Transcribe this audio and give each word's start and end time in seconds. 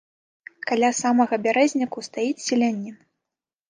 Каля 0.71 0.89
самага 1.01 1.41
бярэзніку 1.45 2.07
стаіць 2.11 2.43
селянін. 2.49 2.95